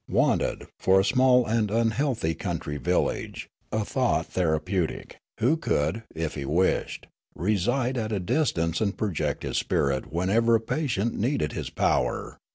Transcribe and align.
'Wanted, 0.09 0.65
for 0.79 0.99
a 0.99 1.05
small 1.05 1.45
and 1.45 1.69
unhealthy 1.69 2.33
country 2.33 2.77
village, 2.77 3.47
a 3.71 3.85
thought 3.85 4.25
therapeutic, 4.25 5.19
who 5.39 5.57
could, 5.57 6.01
if 6.15 6.33
he 6.33 6.43
wished, 6.43 7.05
reside 7.35 7.99
at 7.99 8.11
a 8.11 8.19
distance 8.19 8.81
and 8.81 8.97
project 8.97 9.43
his 9.43 9.57
spirit 9.57 10.11
whenever 10.11 10.55
a 10.55 10.59
patient 10.59 11.13
needed 11.13 11.51
his 11.53 11.69
power. 11.69 12.39